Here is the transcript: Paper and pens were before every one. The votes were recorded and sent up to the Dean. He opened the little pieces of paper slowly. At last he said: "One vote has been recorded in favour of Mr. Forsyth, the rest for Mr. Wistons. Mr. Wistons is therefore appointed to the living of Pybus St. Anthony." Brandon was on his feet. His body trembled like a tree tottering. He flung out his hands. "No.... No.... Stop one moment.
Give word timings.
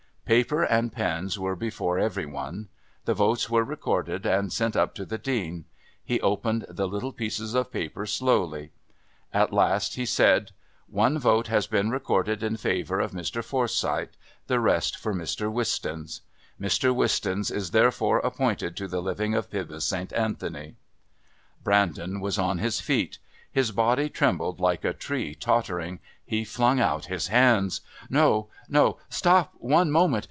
Paper 0.25 0.63
and 0.63 0.93
pens 0.93 1.37
were 1.37 1.57
before 1.57 1.99
every 1.99 2.25
one. 2.25 2.69
The 3.03 3.13
votes 3.13 3.49
were 3.49 3.65
recorded 3.65 4.25
and 4.25 4.49
sent 4.53 4.77
up 4.77 4.95
to 4.95 5.03
the 5.05 5.17
Dean. 5.17 5.65
He 6.05 6.21
opened 6.21 6.65
the 6.69 6.87
little 6.87 7.11
pieces 7.11 7.53
of 7.53 7.69
paper 7.69 8.05
slowly. 8.05 8.71
At 9.33 9.51
last 9.51 9.95
he 9.95 10.05
said: 10.05 10.51
"One 10.87 11.19
vote 11.19 11.47
has 11.47 11.67
been 11.67 11.89
recorded 11.89 12.43
in 12.43 12.55
favour 12.55 13.01
of 13.01 13.11
Mr. 13.11 13.43
Forsyth, 13.43 14.15
the 14.47 14.61
rest 14.61 14.97
for 14.97 15.13
Mr. 15.13 15.51
Wistons. 15.51 16.21
Mr. 16.57 16.95
Wistons 16.95 17.51
is 17.51 17.71
therefore 17.71 18.19
appointed 18.19 18.77
to 18.77 18.87
the 18.87 19.01
living 19.01 19.33
of 19.35 19.49
Pybus 19.51 19.83
St. 19.83 20.13
Anthony." 20.13 20.77
Brandon 21.61 22.21
was 22.21 22.39
on 22.39 22.57
his 22.59 22.79
feet. 22.79 23.19
His 23.51 23.73
body 23.73 24.07
trembled 24.07 24.61
like 24.61 24.85
a 24.85 24.93
tree 24.93 25.35
tottering. 25.35 25.99
He 26.25 26.45
flung 26.45 26.79
out 26.79 27.07
his 27.07 27.27
hands. 27.27 27.81
"No.... 28.09 28.47
No.... 28.69 28.97
Stop 29.09 29.51
one 29.59 29.91
moment. 29.91 30.11